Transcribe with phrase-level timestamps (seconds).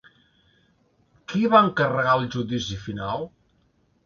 [1.33, 3.29] Qui va encarregar el Judici Final?